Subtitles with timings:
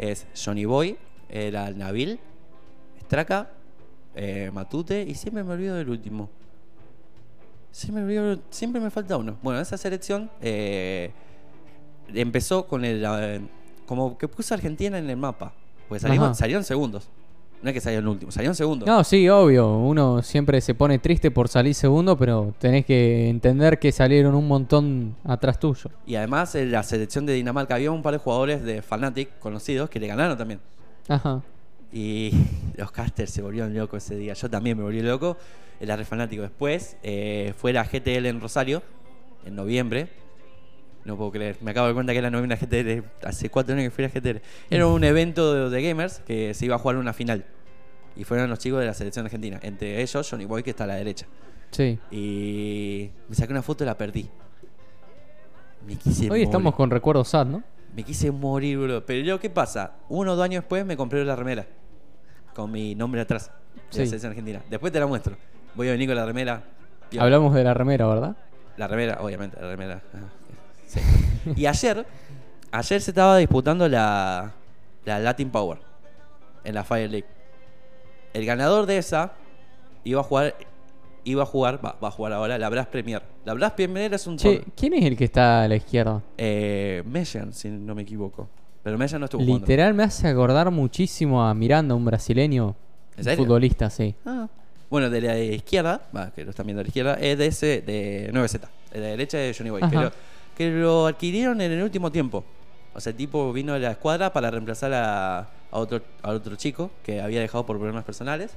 [0.00, 0.96] es Johnny Boy,
[1.28, 2.18] era Nabil,
[3.02, 3.50] Straka,
[4.14, 6.28] eh, Matute y siempre me olvido del último.
[7.70, 9.36] Siempre me, olvido- siempre me falta uno.
[9.42, 11.12] Bueno, esa selección eh,
[12.14, 13.04] empezó con el.
[13.06, 13.40] eh,
[13.86, 15.52] como que puso a Argentina en el mapa.
[15.88, 16.34] Pues Ajá.
[16.34, 17.08] salieron segundos.
[17.62, 18.88] No es que salieron últimos, salieron segundos.
[18.88, 19.76] No, sí, obvio.
[19.76, 24.48] Uno siempre se pone triste por salir segundo, pero tenés que entender que salieron un
[24.48, 25.90] montón atrás tuyo.
[26.06, 29.90] Y además en la selección de Dinamarca había un par de jugadores de Fnatic conocidos
[29.90, 30.60] que le ganaron también.
[31.08, 31.42] Ajá.
[31.92, 32.32] Y
[32.76, 34.32] los casters se volvieron locos ese día.
[34.32, 35.36] Yo también me volví loco.
[35.80, 36.42] Era re fanático.
[36.42, 38.82] Después eh, fue la GTL en Rosario,
[39.44, 40.08] en noviembre.
[41.04, 41.56] No puedo creer.
[41.62, 43.26] Me acabo de dar cuenta que era la GTL.
[43.26, 44.42] Hace cuatro años que fui a la GTL.
[44.68, 47.44] Era un evento de, de gamers que se iba a jugar una final.
[48.20, 49.58] Y fueron los chicos de la selección argentina.
[49.62, 51.24] Entre ellos, Johnny Boy, que está a la derecha.
[51.70, 51.98] Sí.
[52.10, 54.28] Y me saqué una foto y la perdí.
[55.86, 56.44] Me quise Hoy morir.
[56.44, 57.62] estamos con recuerdos sad, ¿no?
[57.96, 59.06] Me quise morir, bro.
[59.06, 59.92] Pero yo, ¿qué pasa?
[60.10, 61.64] Uno o dos años después me compré la remera.
[62.54, 63.50] Con mi nombre atrás.
[63.90, 64.60] De la selección argentina.
[64.68, 65.38] Después te la muestro.
[65.74, 66.62] Voy a venir con la remera.
[67.08, 67.24] Piola.
[67.24, 68.36] Hablamos de la remera, ¿verdad?
[68.76, 70.02] La remera, obviamente, la remera.
[70.12, 70.28] Ah,
[70.86, 71.00] sí.
[71.56, 72.04] Y ayer,
[72.70, 74.52] ayer se estaba disputando la,
[75.06, 75.78] la Latin Power.
[76.64, 77.39] En la Fire League.
[78.32, 79.32] El ganador de esa
[80.04, 80.54] iba a jugar.
[81.22, 83.22] Iba a jugar, va, va a jugar ahora la Brass Premier.
[83.44, 86.22] La Brass Premier es un Che, ¿quién es el que está a la izquierda?
[86.38, 88.48] eh, Mejan, si no me equivoco.
[88.82, 89.66] Pero Mejan no estuvo jugando.
[89.66, 92.74] Literal me hace acordar muchísimo a Miranda, un brasileño.
[93.18, 93.44] ¿En serio?
[93.44, 94.14] Futbolista, sí.
[94.24, 94.48] Ah.
[94.88, 97.82] Bueno, de la izquierda, va, que lo están viendo a la izquierda, es de ese,
[97.82, 98.60] de 9Z.
[98.90, 99.82] De la derecha de Johnny Boy.
[99.90, 100.12] Que lo,
[100.56, 102.42] que lo adquirieron en el último tiempo.
[102.94, 106.56] O sea, el tipo vino de la escuadra para reemplazar a, a otro, a otro
[106.56, 108.52] chico que había dejado por problemas personales.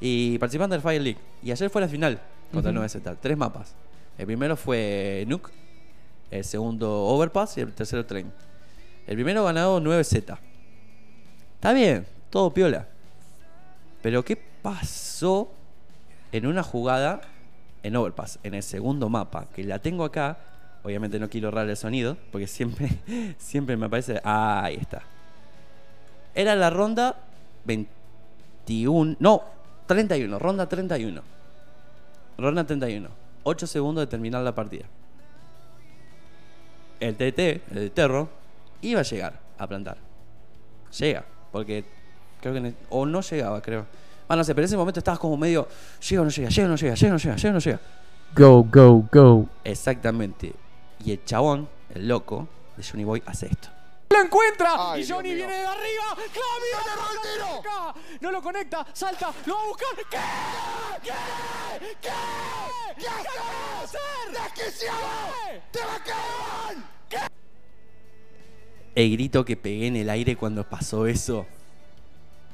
[0.00, 1.18] Y participando del Fire League.
[1.42, 2.20] Y ayer fue la final
[2.52, 3.16] contra el 9Z.
[3.20, 3.74] Tres mapas.
[4.16, 5.50] El primero fue Nuke.
[6.30, 8.30] El segundo Overpass y el tercero Train.
[9.06, 10.38] El primero ganado 9Z.
[11.54, 12.86] Está bien, todo piola.
[14.02, 15.50] Pero ¿qué pasó
[16.30, 17.22] en una jugada
[17.82, 19.46] en Overpass, en el segundo mapa?
[19.54, 20.38] Que la tengo acá.
[20.84, 22.90] Obviamente no quiero ahorrar el sonido, porque siempre,
[23.38, 24.20] siempre me aparece.
[24.22, 25.02] Ah, ahí está.
[26.34, 27.16] Era la ronda
[27.64, 29.16] 21.
[29.18, 29.42] No,
[29.86, 30.38] 31.
[30.38, 31.22] Ronda 31.
[32.38, 33.08] Ronda 31.
[33.42, 34.84] 8 segundos de terminar la partida.
[37.00, 37.38] El TT,
[37.70, 38.28] el de Terro,
[38.82, 39.96] iba a llegar a plantar.
[40.98, 41.84] Llega, porque
[42.40, 42.74] creo que.
[42.90, 43.86] O no llegaba, creo.
[44.28, 45.68] Ah, no sé, pero en ese momento estabas como medio.
[46.08, 47.58] Llega o no llega, llega o no llega, llega o no llega, llega o no
[47.60, 47.80] llega.
[48.34, 49.48] Go, go, go.
[49.64, 50.52] Exactamente.
[51.04, 52.46] Y el chabón, el loco
[52.76, 53.68] de Johnny Boy, hace esto.
[54.18, 55.46] Lo encuentra Ay, y Johnny Dios mío.
[55.46, 56.04] viene de arriba.
[56.16, 56.68] ¡Clavi!
[56.72, 57.58] ¡Se agarró el tiro!
[57.60, 58.00] Acá.
[58.20, 59.88] No lo conecta, salta, lo va a buscar.
[60.10, 60.18] ¿Qué?
[61.04, 61.86] ¿Qué?
[62.00, 62.10] ¿Qué?
[62.98, 64.00] ¿Qué haces?
[64.32, 64.98] ¡Desquiciado!
[65.70, 67.30] ¡Te va a caer!
[68.96, 71.46] El grito que pegué en el aire cuando pasó eso.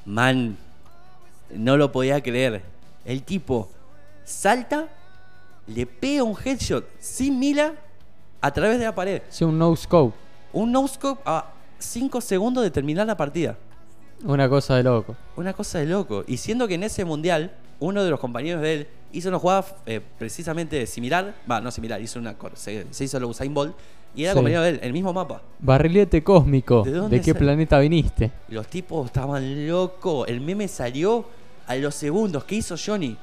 [0.05, 0.59] Man,
[1.49, 2.63] no lo podía creer.
[3.07, 3.71] El tipo
[4.23, 4.89] salta,
[5.67, 7.73] le pega un headshot sin mila
[8.43, 9.23] a través de la pared.
[9.31, 10.15] Sí, un no scope.
[10.53, 11.54] Un no-scope a
[11.85, 13.57] 5 segundos de terminar la partida.
[14.25, 15.17] Una cosa de loco.
[15.37, 16.25] Una cosa de loco.
[16.27, 19.65] Y siendo que en ese mundial, uno de los compañeros de él hizo una jugada
[19.87, 21.35] eh, precisamente similar.
[21.51, 22.35] Va, no similar, hizo una.
[22.55, 23.75] Se, se hizo el Usain Bolt.
[24.17, 24.37] Y era Sí.
[24.37, 25.43] compañero de él, el mismo mapa.
[25.59, 26.85] Barrilete cósmico.
[26.85, 28.31] ¿De ¿De, dónde qué sa- planeta viniste?
[28.49, 30.29] Los tipos estaban locos.
[30.29, 31.25] El meme salió
[31.67, 32.45] a los segundos.
[32.45, 33.17] ¿Qué hizo Johnny?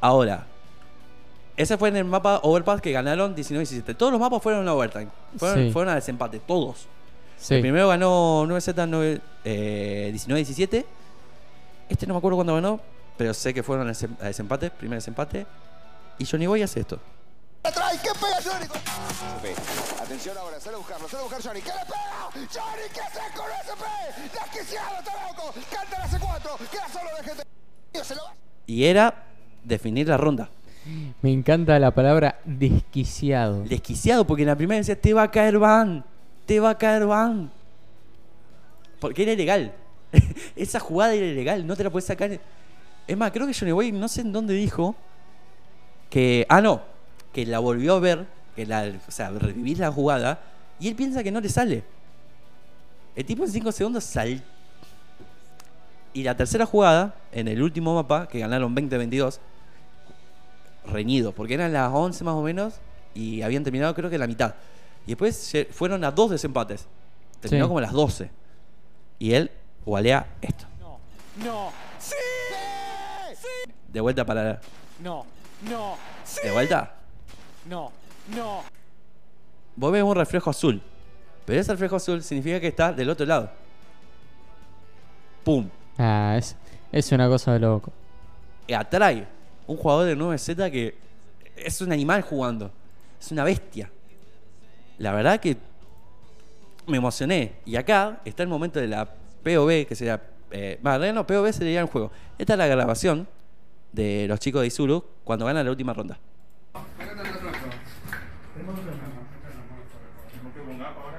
[0.00, 0.46] Ahora,
[1.62, 3.96] ese fue en el mapa Overpass que ganaron 19-17.
[3.96, 5.08] Todos los mapas fueron a overtime.
[5.36, 5.70] Fueron, Sí.
[5.72, 6.86] fueron a desempate, todos.
[7.38, 7.54] Sí.
[7.54, 10.84] El primero ganó 9Z 9, eh, 19-17.
[11.88, 12.80] Este no me acuerdo cuándo ganó,
[13.16, 15.46] pero sé que fueron a desem- a desempate, primer desempate.
[16.18, 16.98] Y Johnny Boy hace esto.
[17.64, 18.00] ¡Atrás!
[18.02, 18.66] ¿Qué pega Johnny?
[20.02, 21.60] Atención ahora, sale a buscarlo, sale a buscar Johnny.
[21.60, 22.30] ¿Qué le pega?
[22.32, 23.84] Johnny, ¿qué haces con SP?
[24.22, 25.54] ¡Desquiciado, está loco!
[25.70, 26.68] ¡Canta la C4!
[26.70, 27.42] ¡Queda solo de gente!
[28.04, 28.34] Se lo va.
[28.66, 29.24] Y era
[29.64, 30.48] definir la ronda.
[31.20, 33.62] Me encanta la palabra desquiciado.
[33.64, 36.04] Desquiciado, porque en la primera decía, te va a caer van,
[36.46, 37.50] te va a caer van.
[39.00, 39.72] Porque era ilegal.
[40.56, 42.40] Esa jugada era ilegal, no te la puedes sacar.
[43.06, 44.94] Es más, creo que Johnny Boy, no sé en dónde dijo
[46.10, 46.46] que.
[46.48, 46.82] Ah, no,
[47.32, 50.40] que la volvió a ver, que la, o sea, revivir la jugada,
[50.78, 51.84] y él piensa que no le sale.
[53.14, 54.42] El tipo en 5 segundos sal.
[56.14, 59.38] Y la tercera jugada, en el último mapa, que ganaron 20-22,
[60.86, 62.74] reñido, porque eran las 11 más o menos
[63.14, 64.54] y habían terminado creo que la mitad.
[65.06, 66.86] Y después fueron a dos desempates.
[67.40, 67.68] Terminó Sí.
[67.68, 68.30] como a las 12.
[69.18, 69.50] Y él
[69.84, 70.64] walea esto.
[70.80, 70.98] No,
[71.44, 72.14] no, sí,
[73.34, 74.60] sí, De vuelta para...
[75.00, 75.26] no,
[75.68, 76.94] no, sí, De vuelta.
[77.66, 77.90] no,
[78.36, 78.62] no.
[79.74, 80.80] Vos ves un reflejo azul.
[81.44, 83.50] Pero ese reflejo azul significa que está del otro lado.
[85.44, 85.68] ¡Pum!
[85.98, 86.56] Ah, es,
[86.92, 87.92] es una cosa de loco.
[88.66, 89.26] Y atrae
[89.72, 90.94] un jugador de 9Z que
[91.56, 92.70] es un animal jugando.
[93.20, 93.90] Es una bestia.
[94.98, 95.56] La verdad que
[96.86, 97.54] me emocioné.
[97.64, 100.22] Y acá está el momento de la POV, que sería.
[100.50, 102.10] Eh, va, en realidad no, POV sería el juego.
[102.38, 103.26] Esta es la grabación
[103.92, 106.18] de los chicos de Isuru cuando ganan la última ronda.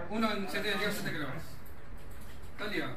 [0.10, 1.28] Uno en 7 Liga 7 creo.
[2.60, 2.96] ¿Tal liga?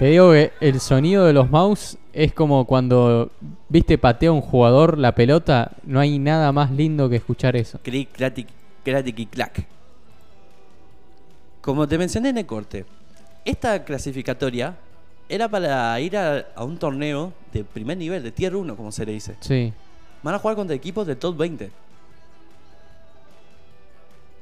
[0.00, 3.30] Te digo que el sonido de los mouse es como cuando,
[3.68, 5.72] viste, patea un jugador la pelota.
[5.84, 7.78] No hay nada más lindo que escuchar eso.
[7.82, 8.48] Clic, clatic,
[8.82, 9.66] clatic y clac.
[11.60, 12.86] Como te mencioné en el corte,
[13.44, 14.74] esta clasificatoria
[15.28, 19.04] era para ir a, a un torneo de primer nivel, de tier 1, como se
[19.04, 19.36] le dice.
[19.40, 19.70] Sí.
[20.22, 21.70] Van a jugar contra equipos del top 20.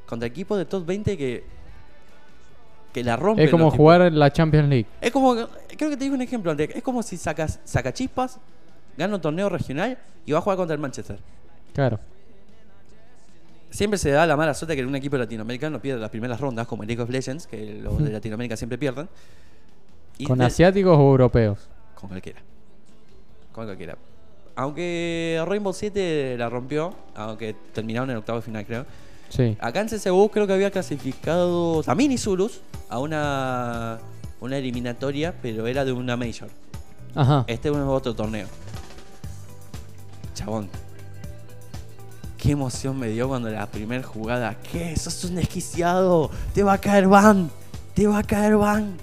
[0.06, 1.57] Contra equipos del top 20 que.
[2.98, 3.44] Que la rompen.
[3.44, 4.86] Es como jugar la Champions League.
[5.00, 5.34] Es como.
[5.34, 6.70] Creo que te digo un ejemplo antes.
[6.74, 8.38] Es como si sacas, saca chispas,
[8.96, 9.96] gana un torneo regional
[10.26, 11.18] y va a jugar contra el Manchester.
[11.74, 11.98] Claro.
[13.70, 16.82] Siempre se da la mala suerte que un equipo latinoamericano pierde las primeras rondas, como
[16.82, 19.08] en League of Legends, que los de Latinoamérica siempre pierden.
[20.16, 21.68] Y ¿Con de- asiáticos o europeos?
[21.94, 22.40] Con cualquiera.
[23.52, 23.96] Con cualquiera.
[24.56, 28.86] Aunque Rainbow 7 la rompió, aunque terminaron en el octavo final, creo.
[29.28, 29.56] Sí.
[29.60, 33.98] Acá en CSGO creo que había clasificado también Isurus a una,
[34.40, 36.48] una eliminatoria, pero era de una Major.
[37.14, 37.44] Ajá.
[37.46, 38.46] Este es otro torneo.
[40.34, 40.68] Chabón.
[42.38, 44.56] Qué emoción me dio cuando la primera jugada.
[44.70, 44.96] ¿Qué?
[44.96, 46.30] Sos un desquiciado.
[46.54, 47.50] Te va a caer ban.
[47.94, 48.96] Te va a caer ban.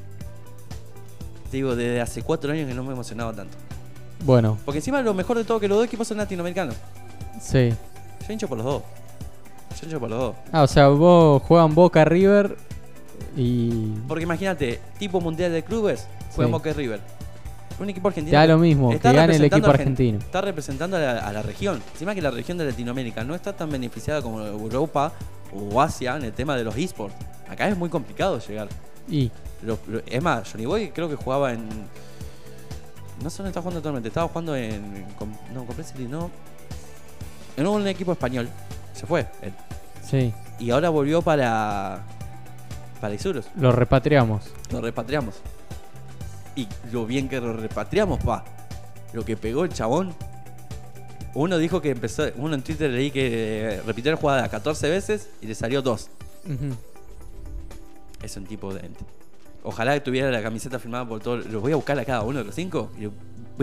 [1.51, 3.57] Te digo, desde hace cuatro años que no me emocionaba tanto.
[4.23, 6.75] Bueno, Porque encima lo mejor de todo que los dos equipos son latinoamericanos.
[7.41, 7.73] sí.
[8.25, 8.83] Yo hincho por los dos.
[9.79, 10.35] Yo hincho por los dos.
[10.51, 12.55] Ah, o sea, vos juegan Boca River
[13.35, 13.89] y.
[14.07, 16.43] Porque imagínate, tipo mundial de clubes, Sí.
[16.43, 16.99] Boca y River.
[17.79, 18.37] Un equipo argentino.
[18.37, 20.19] Da lo mismo, que está gane el equipo argentino.
[20.19, 21.81] Está representando a la, a la región.
[21.91, 25.11] Encima que la región de Latinoamérica no está tan beneficiada como Europa
[25.53, 27.15] o Asia en el tema de los esports.
[27.49, 28.69] Acá es muy complicado llegar.
[29.09, 29.29] Y.
[29.63, 31.67] Lo- lo- es más, Johnny Boy creo que jugaba en.
[33.21, 35.05] No sé dónde está jugando actualmente, estaba jugando en.
[35.17, 36.31] com- No, Complexity no.
[37.57, 38.47] En un equipo español.
[38.93, 39.25] Se fue.
[39.41, 39.51] él.
[40.05, 40.33] Sí.
[40.59, 42.03] Y ahora volvió para.
[43.01, 43.45] Para Isurus.
[43.57, 44.43] Lo repatriamos.
[44.71, 45.35] Lo repatriamos.
[46.55, 48.45] Y lo bien que lo repatriamos, pa.
[49.13, 50.13] Lo que pegó el chabón.
[51.33, 52.25] Uno dijo que empezó.
[52.37, 56.09] Uno en Twitter leí que repitió la jugada 14 veces y le salió 2.
[56.45, 56.75] Ujú.
[58.23, 59.03] Es un tipo de ente.
[59.63, 61.45] Ojalá que tuviera la camiseta firmada por todos.
[61.47, 63.13] Los voy a buscar a cada uno de los cinco y voy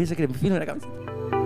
[0.00, 1.41] a hacer que me firme la camiseta.